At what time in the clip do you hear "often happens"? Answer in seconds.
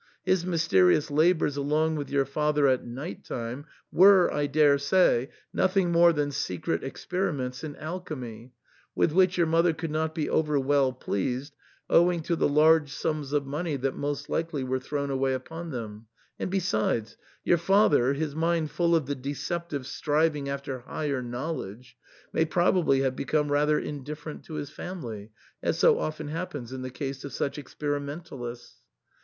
25.99-26.73